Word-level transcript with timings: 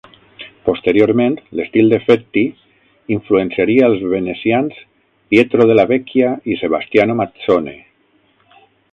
Posteriorment, 0.67 1.33
l'estil 1.57 1.91
de 1.93 1.97
Fetti 2.05 2.41
influenciaria 3.15 3.89
els 3.93 4.01
venecians 4.13 4.79
Pietro 5.33 5.67
della 5.73 5.85
Vecchia 5.91 6.31
i 6.53 6.57
Sebastiano 6.63 7.17
Mazzone. 7.21 7.75